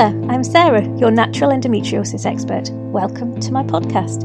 [0.00, 2.70] there, I'm Sarah, your natural endometriosis expert.
[2.72, 4.24] Welcome to my podcast.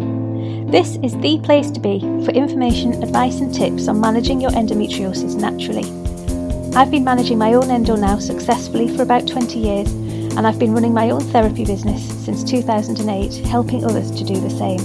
[0.72, 5.36] This is the place to be for information, advice, and tips on managing your endometriosis
[5.36, 5.84] naturally.
[6.78, 9.92] I've been managing my own endo now successfully for about 20 years,
[10.38, 14.50] and I've been running my own therapy business since 2008, helping others to do the
[14.50, 14.80] same.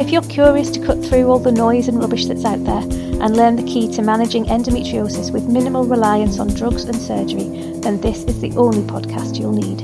[0.00, 3.38] If you're curious to cut through all the noise and rubbish that's out there and
[3.38, 8.22] learn the key to managing endometriosis with minimal reliance on drugs and surgery, then this
[8.24, 9.80] is the only podcast you'll need.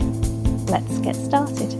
[0.68, 1.72] Let's get started.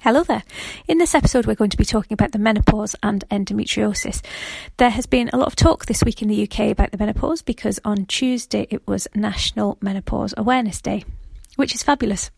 [0.00, 0.42] Hello there.
[0.88, 4.20] In this episode, we're going to be talking about the menopause and endometriosis.
[4.76, 7.40] There has been a lot of talk this week in the UK about the menopause
[7.40, 11.06] because on Tuesday it was National Menopause Awareness Day,
[11.56, 12.30] which is fabulous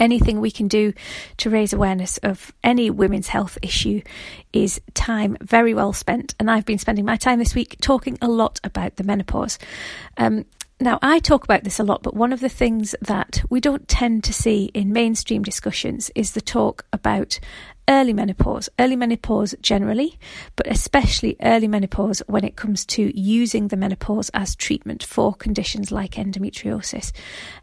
[0.00, 0.92] anything we can do
[1.36, 4.02] to raise awareness of any women's health issue
[4.52, 6.34] is time very well spent.
[6.40, 9.58] And I've been spending my time this week talking a lot about the menopause.
[10.16, 10.46] Um,
[10.82, 13.86] now, I talk about this a lot, but one of the things that we don't
[13.86, 17.38] tend to see in mainstream discussions is the talk about
[17.86, 20.18] early menopause, early menopause generally,
[20.56, 25.92] but especially early menopause when it comes to using the menopause as treatment for conditions
[25.92, 27.12] like endometriosis.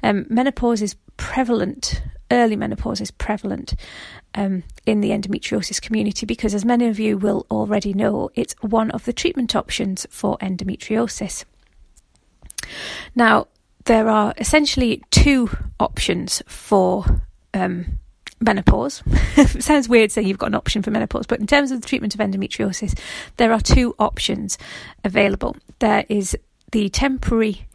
[0.03, 3.73] Um, menopause is prevalent early menopause is prevalent
[4.35, 8.91] um, in the endometriosis community because, as many of you will already know, it's one
[8.91, 11.45] of the treatment options for endometriosis.
[13.15, 13.47] Now,
[13.85, 17.05] there are essentially two options for
[17.53, 17.99] um,
[18.39, 19.01] menopause.
[19.59, 22.13] sounds weird saying you've got an option for menopause, but in terms of the treatment
[22.13, 22.97] of endometriosis,
[23.37, 24.57] there are two options
[25.03, 25.55] available.
[25.79, 26.37] There is
[26.71, 27.65] the temporary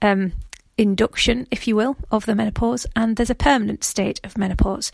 [0.00, 0.32] um,
[0.78, 4.92] induction, if you will, of the menopause, and there's a permanent state of menopause.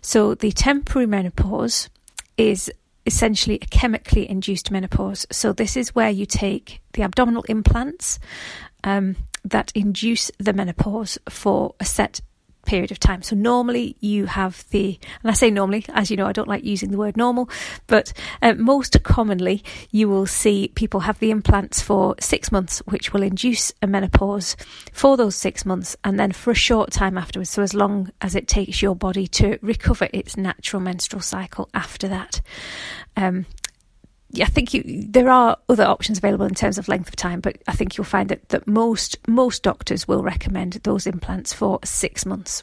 [0.00, 1.88] So the temporary menopause
[2.36, 2.70] is
[3.06, 5.26] essentially a chemically induced menopause.
[5.30, 8.18] So this is where you take the abdominal implants
[8.82, 12.20] um, that induce the menopause for a set
[12.64, 13.22] period of time.
[13.22, 16.64] So normally you have the, and I say normally, as you know, I don't like
[16.64, 17.48] using the word normal,
[17.86, 23.12] but uh, most commonly you will see people have the implants for six months, which
[23.12, 24.56] will induce a menopause
[24.92, 27.50] for those six months, and then for a short time afterwards.
[27.50, 32.08] So as long as it takes your body to recover its natural menstrual cycle after
[32.08, 32.40] that.
[33.16, 33.46] Um,
[34.40, 37.58] I think you, there are other options available in terms of length of time, but
[37.66, 42.26] I think you'll find that, that most most doctors will recommend those implants for six
[42.26, 42.62] months.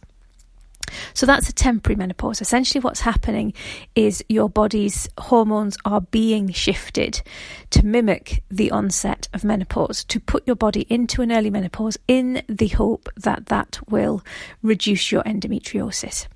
[1.13, 2.41] So that's a temporary menopause.
[2.41, 3.53] Essentially, what's happening
[3.95, 7.21] is your body's hormones are being shifted
[7.69, 12.41] to mimic the onset of menopause, to put your body into an early menopause in
[12.49, 14.21] the hope that that will
[14.61, 16.27] reduce your endometriosis.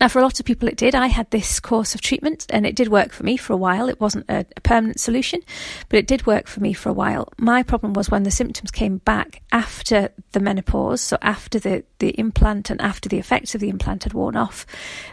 [0.00, 0.94] Now, for a lot of people, it did.
[0.94, 3.88] I had this course of treatment and it did work for me for a while.
[3.88, 5.40] It wasn't a, a, permanent solution,
[5.88, 7.28] but it did work for me for a while.
[7.38, 12.10] My problem was when the symptoms came back after the menopause, so after the, the
[12.18, 14.66] implant and after the effects of the implant had worn off,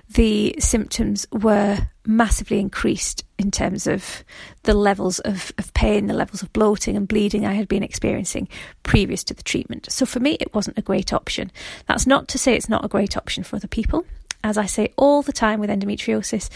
[0.09, 4.23] the symptoms were massively increased in terms of
[4.63, 8.47] the levels of, of pain, the levels of bloating and bleeding I had been experiencing
[8.83, 9.91] previous to the treatment.
[9.91, 11.51] So for me, it wasn't a great option.
[11.87, 14.05] That's not to say it's not a great option for other people
[14.47, 16.49] as I say all the time with endometriosis,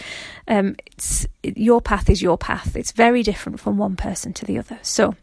[0.47, 2.75] um, it's, your path is your path.
[2.75, 4.79] It's very different from one person to the other.
[4.81, 5.15] So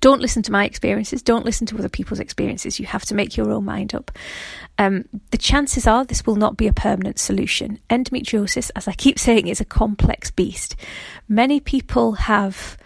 [0.00, 1.22] don't listen to my experiences.
[1.22, 2.78] Don't listen to other people's experiences.
[2.78, 4.12] You have to make your own mind up.
[4.78, 7.80] Um, the chances are this will not be a permanent solution.
[7.90, 10.76] Endometriosis, as I keep saying, is a complex beast.
[11.28, 12.76] Many people have.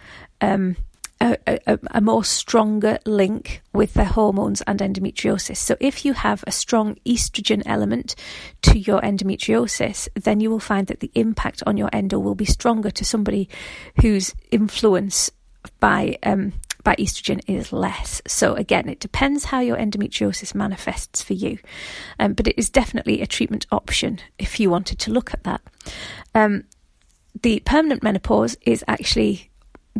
[0.41, 0.77] Um,
[1.21, 1.37] a,
[1.67, 5.57] a, a, more stronger link with their hormones and endometriosis.
[5.57, 8.15] So, if you have a strong estrogen element
[8.63, 12.45] to your endometriosis, then you will find that the impact on your endo will be
[12.45, 13.49] stronger to somebody
[14.01, 15.29] whose influence
[15.79, 16.53] by um,
[16.83, 18.21] by estrogen is less.
[18.25, 21.59] So again, it depends how your endometriosis manifests for you,
[22.19, 25.61] um, but it is definitely a treatment option if you wanted to look at that.
[26.33, 26.63] Um,
[27.41, 29.48] the permanent menopause is actually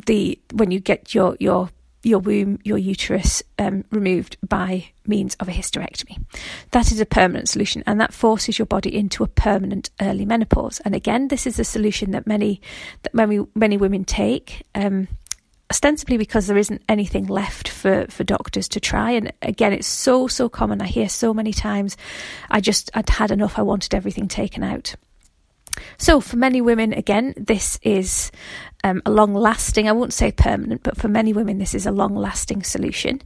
[0.05, 1.69] the when you get your your
[2.03, 6.17] your womb, your uterus um, removed by means of a hysterectomy.
[6.71, 10.79] That is a permanent solution, and that forces your body into a permanent early menopause.
[10.81, 12.61] And again, this is a solution that many
[13.03, 14.63] that many many women take.
[14.75, 15.07] Um,
[15.71, 19.11] ostensibly because there isn't anything left for, for doctors to try.
[19.11, 20.81] And again, it's so, so common.
[20.81, 21.95] I hear so many times,
[22.49, 23.59] I just, I'd had enough.
[23.59, 24.95] I wanted everything taken out.
[25.97, 28.31] So, for many women, again, this is
[28.83, 31.91] um, a long lasting, I won't say permanent, but for many women, this is a
[31.91, 33.21] long lasting solution.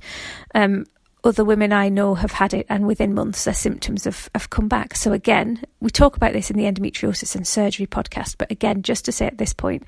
[0.55, 0.85] Um,
[1.25, 4.67] other women I know have had it, and within months, their symptoms have, have come
[4.67, 4.95] back.
[4.95, 8.35] So, again, we talk about this in the endometriosis and surgery podcast.
[8.37, 9.83] But again, just to say at this point,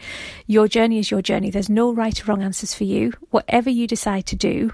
[0.47, 1.49] your journey is your journey.
[1.49, 3.11] There's no right or wrong answers for you.
[3.31, 4.71] Whatever you decide to do,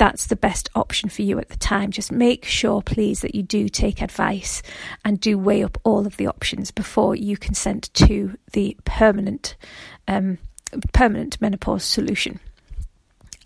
[0.00, 1.90] that's the best option for you at the time.
[1.90, 4.62] Just make sure, please, that you do take advice
[5.04, 9.56] and do weigh up all of the options before you consent to the permanent
[10.08, 10.38] um,
[10.94, 12.40] permanent menopause solution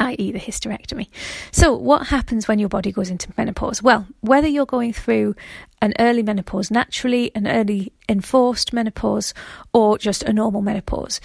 [0.00, 1.08] i.e., the hysterectomy.
[1.50, 3.82] So, what happens when your body goes into menopause?
[3.82, 5.34] Well, whether you're going through
[5.82, 9.34] an early menopause naturally, an early enforced menopause,
[9.72, 11.20] or just a normal menopause,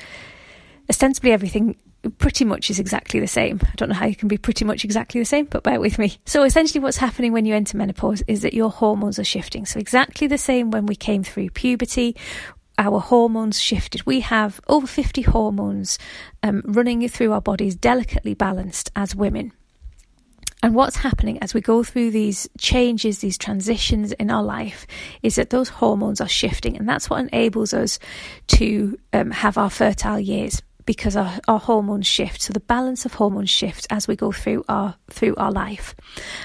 [0.89, 1.77] ostensibly everything
[2.17, 3.59] pretty much is exactly the same.
[3.63, 5.99] I don't know how you can be pretty much exactly the same, but bear with
[5.99, 6.17] me.
[6.25, 9.65] So, essentially, what's happening when you enter menopause is that your hormones are shifting.
[9.65, 12.15] So, exactly the same when we came through puberty,
[12.77, 14.05] our hormones shifted.
[14.05, 15.99] We have over 50 hormones
[16.41, 19.51] um, running through our bodies, delicately balanced as women.
[20.61, 24.87] And what's happening as we go through these changes, these transitions in our life,
[25.23, 26.75] is that those hormones are shifting.
[26.75, 27.97] And that's what enables us
[28.47, 32.41] to um, have our fertile years because our, our hormones shift.
[32.41, 35.93] So the balance of hormones shifts as we go through our through our life.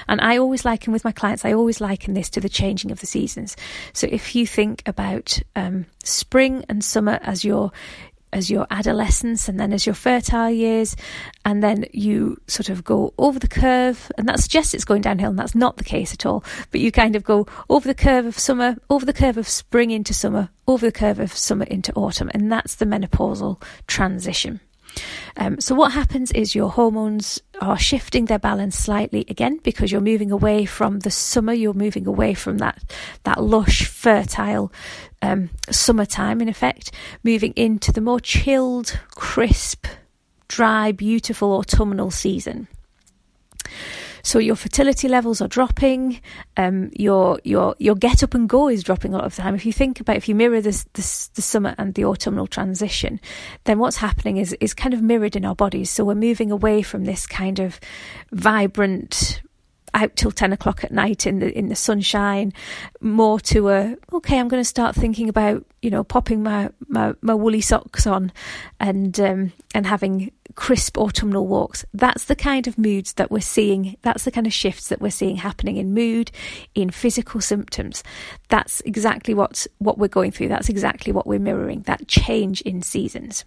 [0.07, 2.99] And I always liken with my clients, I always liken this to the changing of
[2.99, 3.57] the seasons.
[3.93, 7.71] So if you think about um, spring and summer as your
[8.35, 10.95] as your adolescence and then as your fertile years,
[11.45, 15.29] and then you sort of go over the curve, and that suggests it's going downhill,
[15.29, 16.43] and that's not the case at all.
[16.69, 19.89] But you kind of go over the curve of summer, over the curve of spring
[19.89, 24.59] into summer, over the curve of summer into autumn, and that's the menopausal transition.
[25.37, 30.01] Um, so, what happens is your hormones are shifting their balance slightly again because you're
[30.01, 32.81] moving away from the summer, you're moving away from that,
[33.23, 34.71] that lush, fertile
[35.21, 36.91] um, summertime, in effect,
[37.23, 39.87] moving into the more chilled, crisp,
[40.47, 42.67] dry, beautiful autumnal season.
[44.25, 46.19] So your fertility levels are dropping.
[46.57, 49.53] Um, your your your get up and go is dropping a lot of the time.
[49.53, 53.21] If you think about if you mirror this, this the summer and the autumnal transition,
[53.65, 55.91] then what's happening is is kind of mirrored in our bodies.
[55.91, 57.79] So we're moving away from this kind of
[58.31, 59.43] vibrant
[59.93, 62.51] out till 10 o'clock at night in the in the sunshine
[62.99, 67.13] more to a okay i'm going to start thinking about you know popping my my,
[67.21, 68.29] my woolly socks on
[68.81, 71.85] and um, and having crisp autumnal walks.
[71.93, 73.97] That's the kind of moods that we're seeing.
[74.01, 76.31] That's the kind of shifts that we're seeing happening in mood
[76.73, 78.03] in physical symptoms.
[78.49, 80.47] That's exactly what's what we're going through.
[80.47, 83.45] That's exactly what we're mirroring that change in seasons.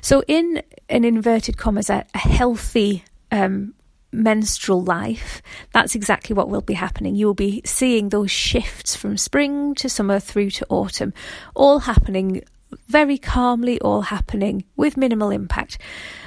[0.00, 3.74] So in an inverted commas a, a healthy um,
[4.12, 5.42] menstrual life,
[5.72, 7.14] that's exactly what will be happening.
[7.14, 11.14] You will be seeing those shifts from spring to summer through to autumn,
[11.54, 12.42] all happening
[12.88, 15.78] very calmly, all happening with minimal impact.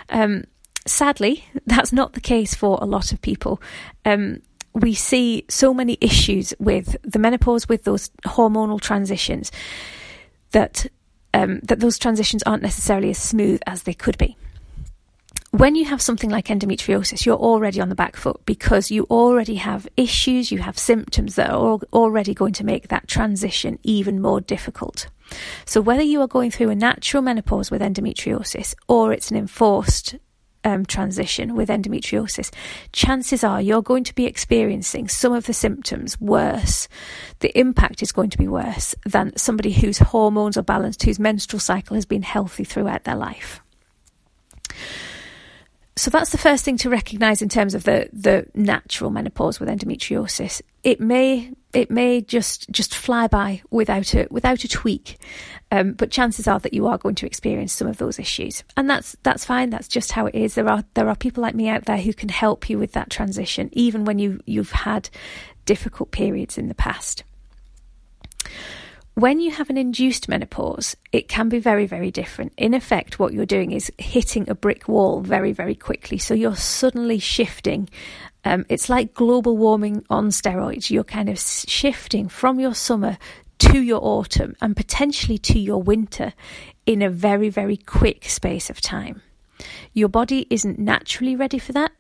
[0.10, 0.44] Um,
[0.86, 3.62] sadly, that's not the case for a lot of people.
[4.04, 4.42] Um,
[4.74, 9.52] we see so many issues with the menopause, with those hormonal transitions,
[10.52, 10.86] that
[11.34, 14.38] um, that those transitions aren't necessarily as smooth as they could be
[15.58, 19.56] when you have something like endometriosis, you're already on the back foot because you already
[19.56, 24.42] have issues, you have symptoms that are already going to make that transition even more
[24.42, 25.08] difficult.
[25.66, 30.16] So, whether you are going through a natural menopause with endometriosis or it's an enforced
[30.64, 32.52] um, transition with endometriosis,
[32.92, 36.88] chances are you're going to be experiencing some of the symptoms worse.
[37.40, 41.60] The impact is going to be worse than somebody whose hormones are balanced, whose menstrual
[41.60, 43.62] cycle has been healthy throughout their life
[45.98, 49.70] so that's the first thing to recognise in terms of the the natural menopause with
[49.70, 50.62] endometriosis.
[50.84, 55.18] It may it may just just fly by without a without a tweak,
[55.72, 58.90] um, but chances are that you are going to experience some of those issues, and
[58.90, 59.70] that's that's fine.
[59.70, 60.56] That's just how it is.
[60.56, 63.10] There are there are people like me out there who can help you with that
[63.10, 65.10] transition, even when you you've had
[65.66, 67.24] difficult periods in the past
[69.16, 72.52] when you have an induced menopause, it can be very, very different.
[72.58, 76.18] In effect, what you're doing is hitting a brick wall very, very quickly.
[76.18, 77.90] So you're suddenly shifting.
[78.44, 80.90] Um, it's like global warming on steroids.
[80.90, 83.18] You're kind of shifting from your summer
[83.60, 86.34] to your autumn and potentially to your winter
[86.86, 89.22] in a very, very quick space of time.
[89.94, 91.94] Your body isn't naturally ready for that.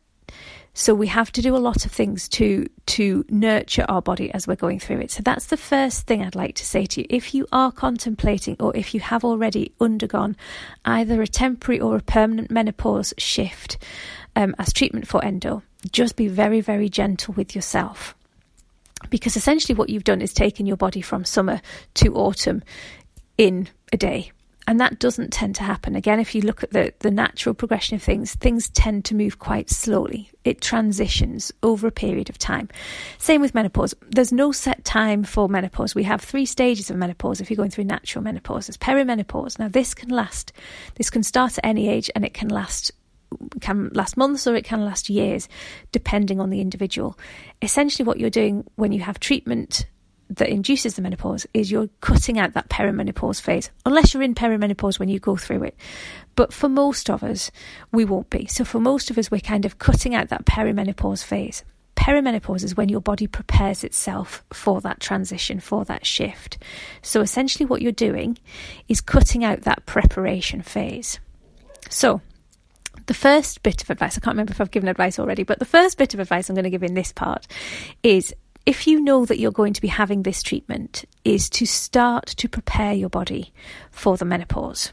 [0.78, 4.46] So we have to do a lot of things to to nurture our body as
[4.46, 5.10] we're going through it.
[5.10, 7.08] So that's the first thing I'd like to say to you.
[7.10, 10.36] If you are contemplating or if you have already undergone
[10.84, 13.78] either a temporary or a permanent menopause shift
[14.36, 15.64] um, as treatment for endo,
[15.94, 18.14] just be very very gentle with yourself.
[19.10, 21.62] Because essentially what you've done is taken your body from summer
[21.94, 22.62] to autumn
[23.38, 24.34] in a day
[24.68, 25.96] and that doesn't tend to happen.
[25.96, 29.38] Again, if you look at the, the natural progression of things, things tend to move
[29.38, 30.32] quite slowly.
[30.44, 32.70] It transitions over a period of time.
[33.20, 33.94] Same with menopause.
[34.10, 35.94] There's no set time for menopause.
[35.94, 38.68] We have three stages of menopause if you're going through natural menopause.
[38.68, 39.60] There's perimenopause.
[39.60, 40.52] Now, this can last,
[40.96, 42.92] this can start at any age and it can last
[43.60, 45.50] can last months or it can last years,
[45.92, 47.18] depending on the individual.
[47.62, 49.86] Essentially, what you're doing when you have treatment
[50.30, 55.00] that induces the menopause is you're cutting out that perimenopause phase, unless you're in perimenopause
[55.00, 55.78] when you go through it.
[56.36, 57.52] But for most of us,
[57.92, 58.48] we won't be.
[58.48, 61.64] So for most of us, we're kind of cutting out that perimenopause phase.
[61.96, 66.58] Perimenopause is when your body prepares itself for that transition, for that shift.
[67.02, 68.38] So essentially, what you're doing
[68.88, 71.20] is cutting out that preparation phase.
[71.90, 72.22] So,
[73.08, 75.66] the first bit of advice, I can't remember if I've given advice already, but the
[75.66, 77.48] first bit of advice I'm going to give in this part
[78.04, 78.34] is
[78.66, 82.50] if you know that you're going to be having this treatment, is to start to
[82.50, 83.54] prepare your body
[83.92, 84.92] for the menopause.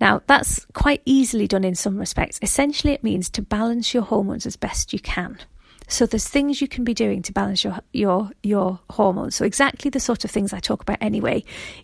[0.00, 2.38] Now, that's quite easily done in some respects.
[2.42, 5.38] Essentially, it means to balance your hormones as best you can.
[5.86, 9.34] So there's things you can be doing to balance your your your hormones.
[9.34, 11.42] So exactly the sort of things I talk about anyway.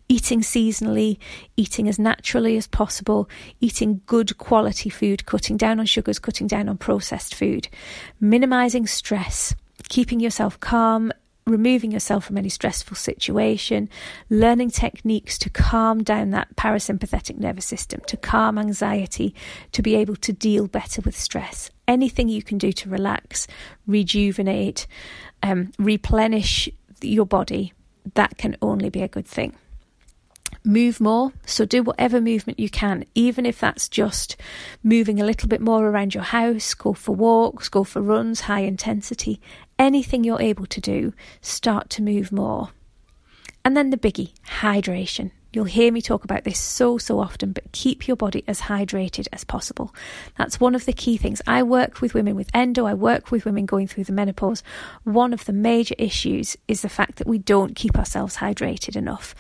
[0.09, 1.19] Eating seasonally,
[1.57, 3.29] eating as naturally as possible,
[3.61, 7.69] eating good quality food, cutting down on sugars, cutting down on processed food,
[8.21, 9.57] minimizing stress,
[9.89, 11.13] keeping yourself calm
[11.47, 13.89] removing yourself from any stressful situation,
[14.29, 19.33] learning techniques to calm down that parasympathetic nervous system, to calm anxiety,
[19.71, 21.71] to be able to deal better with stress.
[21.87, 23.47] Anything you can do to relax,
[23.87, 24.89] rejuvenate,
[25.43, 26.69] um, replenish
[27.01, 27.73] your body,
[28.15, 29.57] that can only be a good thing
[30.67, 31.33] move more.
[31.47, 34.37] So do whatever movement you can, even if that's just
[34.83, 38.61] moving a little bit more around your house, go for walks, go for runs, high
[38.61, 39.41] intensity.
[39.79, 42.71] Anything you're able to do, start to move more.
[43.65, 45.31] And then the biggie hydration.
[45.57, 49.27] You'll hear me talk about this so, so often, but keep your body as hydrated
[49.33, 49.95] as possible.
[50.37, 51.41] That's one of the key things.
[51.47, 54.63] I work with women with endo, I work with women going through the menopause.
[55.05, 59.35] One of the major issues is the fact that we don't keep ourselves hydrated enough.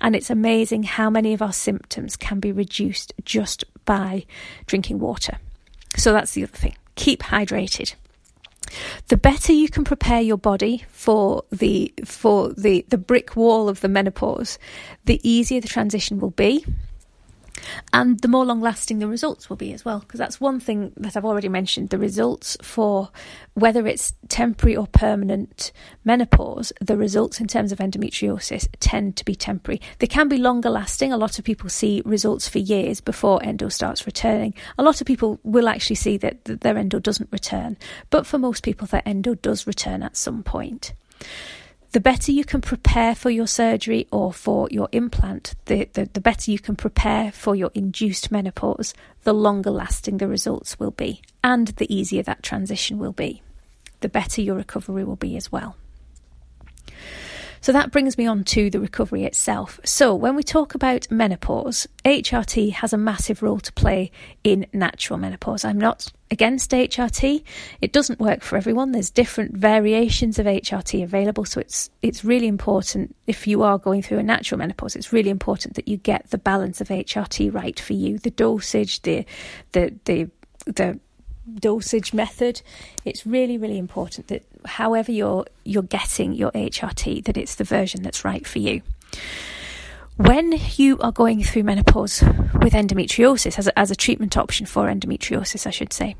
[0.00, 4.26] And it's amazing how many of our symptoms can be reduced just by
[4.66, 5.38] drinking water.
[5.96, 6.74] So that's the other thing.
[6.96, 7.94] Keep hydrated
[9.08, 13.80] the better you can prepare your body for the for the the brick wall of
[13.80, 14.58] the menopause
[15.04, 16.64] the easier the transition will be
[17.92, 20.00] and the more long lasting the results will be as well.
[20.00, 23.10] Because that's one thing that I've already mentioned the results for
[23.54, 25.72] whether it's temporary or permanent
[26.04, 29.80] menopause, the results in terms of endometriosis tend to be temporary.
[29.98, 31.12] They can be longer lasting.
[31.12, 34.54] A lot of people see results for years before endo starts returning.
[34.78, 37.76] A lot of people will actually see that their endo doesn't return.
[38.10, 40.92] But for most people, their endo does return at some point
[41.92, 46.20] the better you can prepare for your surgery or for your implant, the, the, the,
[46.20, 48.94] better you can prepare for your induced menopause,
[49.24, 53.42] the longer lasting the results will be, and the easier that transition will be.
[54.00, 55.76] The better your recovery will be as well.
[57.60, 59.78] So that brings me on to the recovery itself.
[59.84, 64.10] So, when we talk about menopause, HRT has a massive role to play
[64.42, 65.64] in natural menopause.
[65.64, 67.42] I'm not against HRT.
[67.80, 68.92] It doesn't work for everyone.
[68.92, 74.02] There's different variations of HRT available, so it's it's really important if you are going
[74.02, 74.96] through a natural menopause.
[74.96, 79.02] It's really important that you get the balance of HRT right for you, the dosage,
[79.02, 79.26] the
[79.72, 80.30] the the
[80.66, 80.98] the
[81.56, 82.62] dosage method.
[83.04, 88.02] It's really, really important that however you're you're getting your HRT, that it's the version
[88.02, 88.82] that's right for you.
[90.16, 92.22] When you are going through menopause
[92.60, 96.14] with endometriosis, as a, as a treatment option for endometriosis, I should say,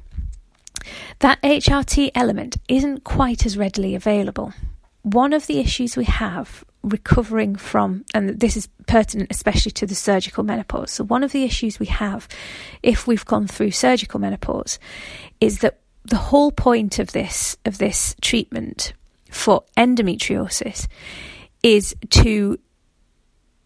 [1.19, 4.55] that HRT element isn't quite as readily available.
[5.03, 9.95] One of the issues we have recovering from, and this is pertinent especially to the
[9.95, 10.91] surgical menopause.
[10.91, 12.29] So, one of the issues we have
[12.83, 14.79] if we've gone through surgical menopause
[15.41, 18.95] is that the whole point of this of this treatment
[19.31, 20.89] for endometriosis
[21.63, 22.59] is to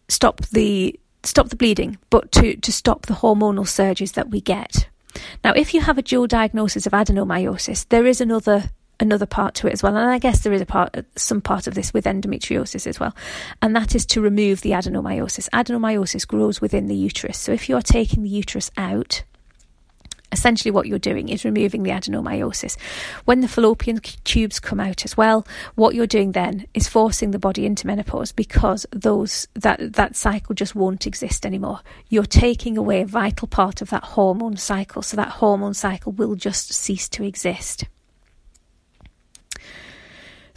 [0.09, 4.87] stop the stop the bleeding, but to, to stop the hormonal surges that we get.
[5.43, 9.67] Now, if you have a dual diagnosis of adenomyosis, there is another another part to
[9.67, 9.95] it as well.
[9.95, 13.15] And I guess there is a part, some part of this with endometriosis as well,
[13.61, 15.49] and that is to remove the adenomyosis.
[15.49, 19.23] Adenomyosis grows within the uterus, so if you are taking the uterus out,
[20.31, 22.77] essentially what you're doing is removing the adenomyosis.
[23.23, 27.39] When the fallopian tubes come out as well, what you're doing then is forcing the
[27.39, 31.79] body into menopause because those that that cycle just won't exist anymore.
[32.09, 36.35] You're taking away a vital part of that hormone cycle, so that hormone cycle will
[36.35, 37.85] just cease to exist.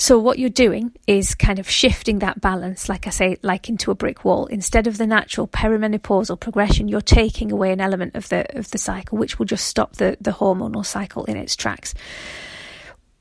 [0.00, 3.90] So what you're doing is kind of shifting that balance, like I say, like into
[3.90, 4.46] a brick wall.
[4.46, 8.78] Instead of the natural perimenopausal progression, you're taking away an element of the of the
[8.78, 11.94] cycle, which will just stop the, the hormonal cycle in its tracks.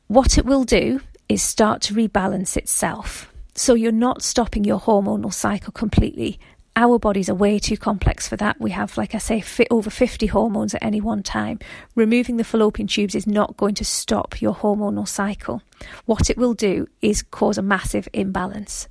[0.06, 3.34] What it will do is start to rebalance itself.
[3.56, 6.40] So you're not stopping your hormonal cycle completely
[6.78, 8.62] our bodies are way too complex for that.
[8.62, 11.58] We have, like I say, fit over 50 hormones at any one time.
[11.96, 15.64] Removing the fallopian tubes is not going to stop your hormonal cycle.
[16.06, 18.88] What it will do is cause a massive imbalance,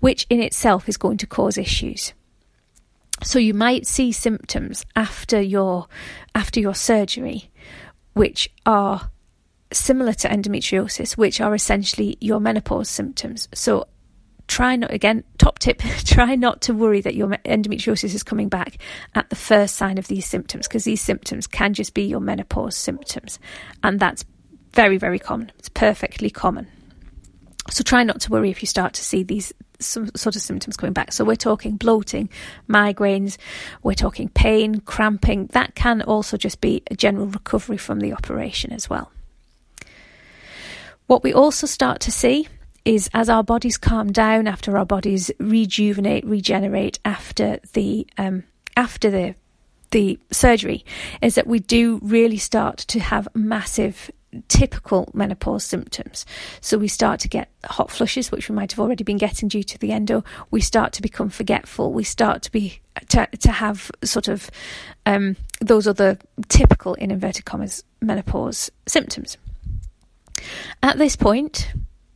[0.00, 2.14] which in itself is going to cause issues.
[3.22, 5.88] So you might see symptoms after your
[6.34, 7.50] after your surgery,
[8.14, 9.10] which are
[9.70, 13.48] similar to endometriosis, which are essentially your menopause symptoms.
[13.54, 13.86] So
[14.52, 18.76] try not again top tip try not to worry that your endometriosis is coming back
[19.14, 22.76] at the first sign of these symptoms because these symptoms can just be your menopause
[22.76, 23.38] symptoms
[23.82, 24.26] and that's
[24.74, 25.50] very very common.
[25.58, 26.66] It's perfectly common.
[27.70, 30.76] So try not to worry if you start to see these some sort of symptoms
[30.76, 31.12] coming back.
[31.12, 32.28] So we're talking bloating
[32.68, 33.38] migraines
[33.82, 35.46] we're talking pain cramping.
[35.52, 39.10] That can also just be a general recovery from the operation as well.
[41.06, 42.48] What we also start to see
[42.84, 48.44] is as our bodies calm down after our bodies rejuvenate, regenerate after the um,
[48.76, 49.34] after the
[49.90, 50.84] the surgery,
[51.20, 54.10] is that we do really start to have massive
[54.48, 56.24] typical menopause symptoms.
[56.60, 59.62] So we start to get hot flushes, which we might have already been getting due
[59.62, 60.24] to the endo.
[60.50, 61.92] We start to become forgetful.
[61.92, 64.50] We start to be to, to have sort of
[65.06, 69.36] um, those other typical, in inverted commas, menopause symptoms.
[70.82, 71.72] At this point,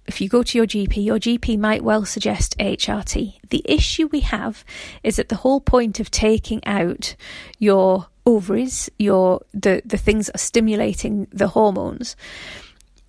[0.07, 3.41] if you go to your GP, your GP might well suggest HRT.
[3.51, 4.65] The issue we have
[5.03, 7.17] is that the whole point of taking out
[7.59, 12.17] your ovaries, your the, the things that are stimulating the hormones,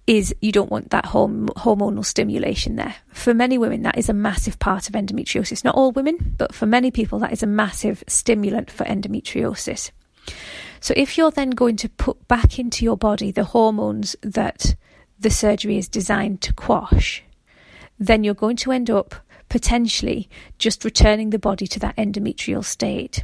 [0.08, 2.96] is you don't want that horm- hormonal stimulation there.
[3.10, 5.66] For many women, that is a massive part of endometriosis.
[5.66, 9.92] Not all women, but for many people, that is a massive stimulant for endometriosis.
[10.80, 14.76] So if you're then going to put back into your body the hormones that
[15.20, 17.24] the surgery is designed to quash,
[18.00, 19.16] then you're going to end up
[19.50, 23.24] potentially just returning the body to that endometrial state.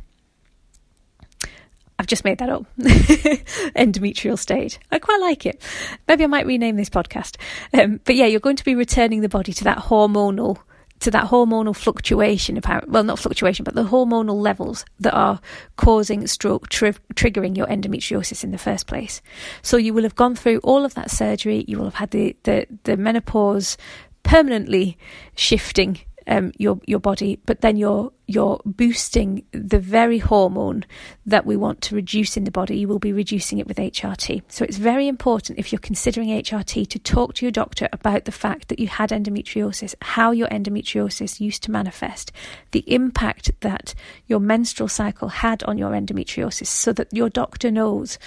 [1.99, 2.65] I've just made that up.
[2.79, 4.79] endometrial state.
[4.91, 5.61] I quite like it.
[6.07, 7.37] Maybe I might rename this podcast.
[7.73, 10.57] Um, but yeah, you're going to be returning the body to that hormonal
[11.03, 15.41] to that hormonal fluctuation, apparent, well, not fluctuation, but the hormonal levels that are
[15.75, 19.21] causing stroke, tri- triggering your endometriosis in the first place.
[19.61, 22.35] So you will have gone through all of that surgery, you will have had the,
[22.43, 23.77] the, the menopause
[24.23, 24.97] permanently
[25.35, 30.85] shifting um, your your body, but then you're you're boosting the very hormone
[31.25, 32.77] that we want to reduce in the body.
[32.77, 34.43] You will be reducing it with HRT.
[34.47, 38.31] So it's very important if you're considering HRT to talk to your doctor about the
[38.31, 42.31] fact that you had endometriosis, how your endometriosis used to manifest,
[42.71, 43.93] the impact that
[44.27, 48.17] your menstrual cycle had on your endometriosis, so that your doctor knows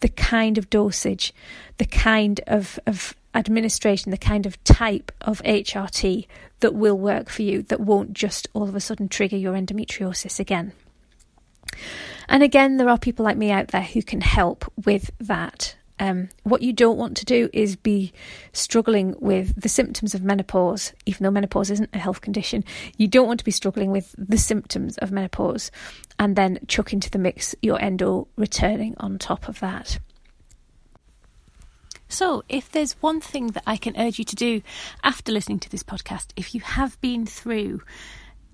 [0.00, 1.34] the kind of dosage,
[1.78, 6.26] the kind of, of administration, the kind of type of HRT
[6.60, 10.38] that will work for you, that won't just all of a sudden trigger your endometriosis
[10.38, 10.72] again.
[12.28, 15.76] And again, there are people like me out there who can help with that.
[15.98, 18.12] Um, what you don't want to do is be
[18.52, 22.64] struggling with the symptoms of menopause, even though menopause isn't a health condition.
[22.96, 25.70] You don't want to be struggling with the symptoms of menopause
[26.18, 29.98] and then chuck into the mix your endo returning on top of that.
[32.12, 34.60] So, if there's one thing that I can urge you to do
[35.02, 37.80] after listening to this podcast, if you have been through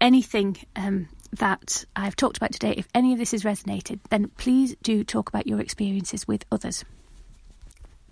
[0.00, 4.76] anything um, that I've talked about today, if any of this has resonated, then please
[4.80, 6.84] do talk about your experiences with others.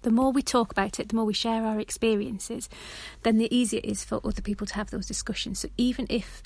[0.03, 2.69] The more we talk about it, the more we share our experiences,
[3.23, 5.61] then the easier it is for other people to have those discussions.
[5.61, 6.43] So, even if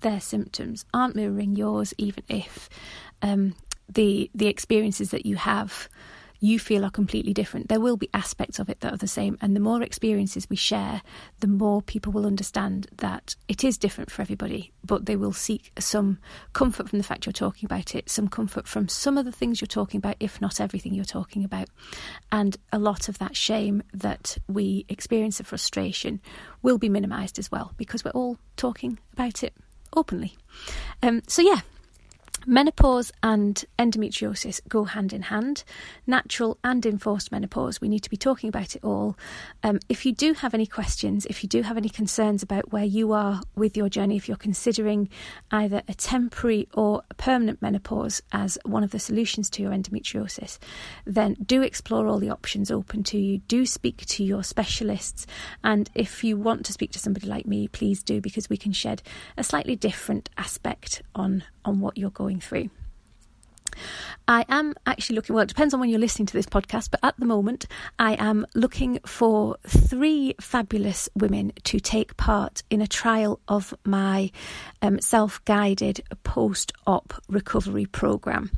[0.00, 2.68] their symptoms aren't mirroring yours, even if
[3.22, 3.54] um,
[3.88, 5.88] the the experiences that you have
[6.44, 7.68] you feel are completely different.
[7.68, 9.38] There will be aspects of it that are the same.
[9.40, 11.02] And the more experiences we share,
[11.40, 15.72] the more people will understand that it is different for everybody, but they will seek
[15.78, 16.18] some
[16.52, 19.60] comfort from the fact you're talking about it, some comfort from some of the things
[19.60, 21.68] you're talking about, if not everything you're talking about.
[22.30, 26.20] And a lot of that shame that we experience, the frustration,
[26.62, 29.54] will be minimised as well because we're all talking about it
[29.96, 30.36] openly.
[31.02, 31.60] Um, so, yeah,
[32.46, 35.64] Menopause and endometriosis go hand in hand.
[36.06, 39.16] Natural and enforced menopause, we need to be talking about it all.
[39.62, 42.84] Um, if you do have any questions, if you do have any concerns about where
[42.84, 45.08] you are with your journey, if you're considering
[45.50, 50.58] either a temporary or a permanent menopause as one of the solutions to your endometriosis,
[51.04, 53.38] then do explore all the options open to you.
[53.38, 55.26] Do speak to your specialists.
[55.62, 58.72] And if you want to speak to somebody like me, please do because we can
[58.72, 59.02] shed
[59.36, 62.70] a slightly different aspect on, on what you're going through.
[64.26, 67.00] I am actually looking, well, it depends on when you're listening to this podcast, but
[67.02, 67.66] at the moment,
[67.98, 74.30] I am looking for three fabulous women to take part in a trial of my
[74.80, 78.50] um, self guided post op recovery program.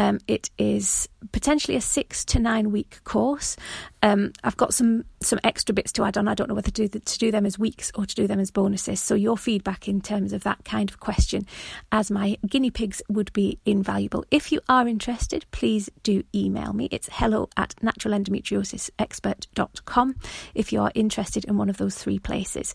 [0.00, 3.58] Um, it is potentially a six to nine week course.
[4.02, 6.26] Um, I've got some some extra bits to add on.
[6.26, 8.26] I don't know whether to do, the, to do them as weeks or to do
[8.26, 8.98] them as bonuses.
[8.98, 11.44] So your feedback in terms of that kind of question,
[11.92, 14.24] as my guinea pigs, would be invaluable.
[14.30, 16.88] If you are interested, please do email me.
[16.90, 20.16] It's hello at naturalendometriosisexpert.com
[20.54, 22.74] if you are interested in one of those three places.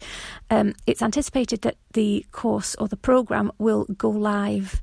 [0.52, 4.80] Um, it's anticipated that the course or the program will go live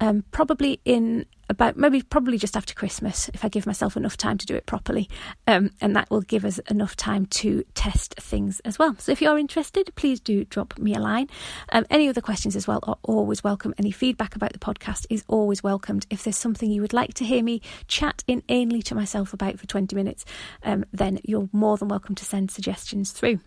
[0.00, 4.38] um, probably in about maybe probably just after Christmas if I give myself enough time
[4.38, 5.08] to do it properly,
[5.46, 8.94] um, and that will give us enough time to test things as well.
[8.98, 11.28] So if you're interested, please do drop me a line.
[11.72, 13.74] Um, any other questions as well are always welcome.
[13.78, 16.06] Any feedback about the podcast is always welcomed.
[16.08, 19.66] If there's something you would like to hear me chat inanely to myself about for
[19.66, 20.24] 20 minutes,
[20.62, 23.40] um, then you're more than welcome to send suggestions through.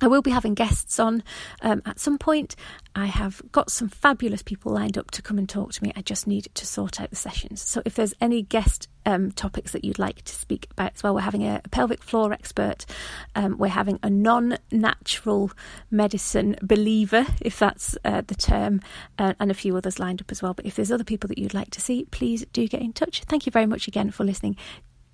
[0.00, 1.22] I will be having guests on
[1.62, 2.56] um, at some point.
[2.96, 5.92] I have got some fabulous people lined up to come and talk to me.
[5.96, 7.62] I just need to sort out the sessions.
[7.62, 11.14] So, if there's any guest um, topics that you'd like to speak about as well,
[11.14, 12.86] we're having a, pelvic floor expert,
[13.34, 15.52] um, we're having a non natural
[15.90, 18.80] medicine believer, if that's uh, the term,
[19.18, 20.54] uh, and a few others lined up as well.
[20.54, 23.22] But if there's other people that you'd like to see, please do get in touch.
[23.24, 24.56] Thank you very much again for listening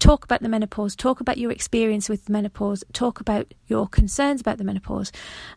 [0.01, 4.59] talk about the menopause, talk about your experience with menopause, talk about your concerns about
[4.59, 5.13] the menopause,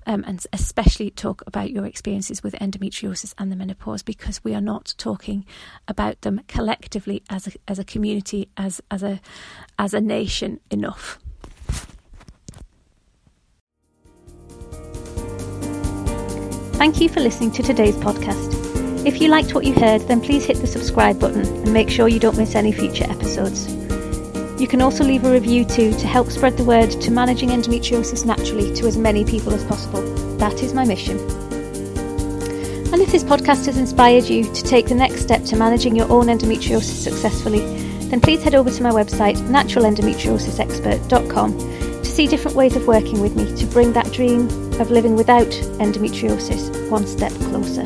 [0.06, 4.62] um, and especially talk about your experiences with endometriosis and the menopause because we are
[4.62, 5.46] not talking
[5.88, 9.20] about them collectively as a, as a community, as, as, a,
[9.80, 11.20] as a nation enough.
[16.74, 18.60] Thank you for listening to today's podcast.
[19.06, 22.10] If you liked what you heard, then please hit the subscribe button and make sure
[22.10, 23.83] you don't miss any future episodes.
[24.64, 28.26] You can also leave a review too to help spread the word to managing endometriosis
[28.26, 30.02] naturally to as many people as possible.
[30.38, 31.20] That is my mission.
[32.94, 36.10] And if this podcast has inspired you to take the next step to managing your
[36.10, 37.60] own endometriosis successfully,
[38.08, 43.36] then please head over to my website, naturalendometriosisexpert.com, to see different ways of working with
[43.36, 44.48] me to bring that dream
[44.80, 47.84] of living without endometriosis one step closer.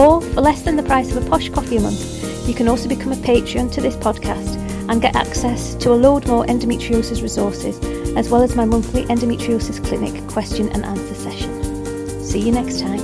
[0.00, 2.88] Or, for less than the price of a posh coffee a month, you can also
[2.88, 4.61] become a patron to this podcast
[4.92, 7.78] and get access to a load more endometriosis resources,
[8.14, 12.22] as well as my monthly endometriosis clinic question and answer session.
[12.22, 13.01] See you next time.